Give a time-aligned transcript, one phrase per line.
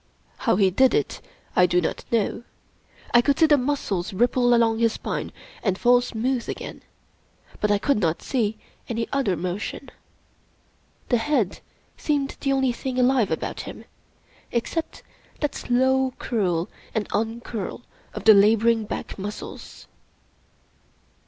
[0.37, 1.21] How he did it
[1.55, 2.43] I do not know.
[3.13, 5.31] I could see the muscles ripple along his spine
[5.61, 6.81] and fall smooth again;
[7.59, 8.57] but I could not see
[8.89, 9.91] any other motion.
[11.09, 11.59] The head
[11.97, 13.85] seemed the only thing alive about him,
[14.51, 15.03] except
[15.39, 17.83] that slow curl and uncurl
[18.15, 19.85] of the laboring back muscles.